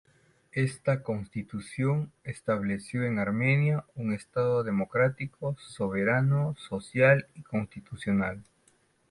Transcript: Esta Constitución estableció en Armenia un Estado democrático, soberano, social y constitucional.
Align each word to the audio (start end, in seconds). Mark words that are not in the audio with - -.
Esta 0.55 1.03
Constitución 1.03 2.11
estableció 2.23 3.03
en 3.03 3.19
Armenia 3.19 3.85
un 3.93 4.13
Estado 4.15 4.63
democrático, 4.63 5.55
soberano, 5.59 6.55
social 6.57 7.27
y 7.35 7.43
constitucional. 7.43 8.41